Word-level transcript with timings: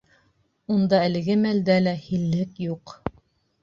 Унда 0.77 1.03
әлеге 1.11 1.37
мәлдә 1.43 1.79
лә 1.87 1.97
һиллек 2.09 2.67
юҡ. 2.69 3.01